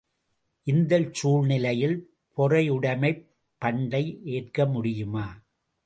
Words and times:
இந்தச் 0.67 1.13
சூழ்நிலையில் 1.13 1.95
பொறையுடைமைப் 2.37 3.23
பண்டை 3.61 4.03
ஏற்க 4.31 4.65
முடியுமா? 4.65 5.27